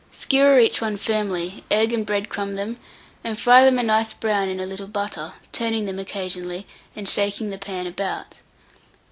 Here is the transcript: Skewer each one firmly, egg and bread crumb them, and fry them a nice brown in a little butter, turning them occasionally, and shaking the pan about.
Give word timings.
Skewer 0.11 0.59
each 0.59 0.81
one 0.81 0.97
firmly, 0.97 1.63
egg 1.69 1.93
and 1.93 2.03
bread 2.03 2.27
crumb 2.27 2.55
them, 2.55 2.77
and 3.23 3.37
fry 3.37 3.63
them 3.63 3.77
a 3.77 3.83
nice 3.83 4.15
brown 4.15 4.49
in 4.49 4.59
a 4.59 4.65
little 4.65 4.87
butter, 4.87 5.33
turning 5.51 5.85
them 5.85 5.99
occasionally, 5.99 6.65
and 6.95 7.07
shaking 7.07 7.51
the 7.51 7.59
pan 7.59 7.85
about. 7.85 8.37